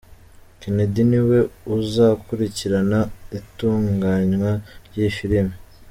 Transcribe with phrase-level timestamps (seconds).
[0.59, 1.39] Kennedy ni we
[1.77, 2.99] uzakurikirana
[3.37, 4.51] itunganywa
[4.85, 5.53] ry'iyi filimi.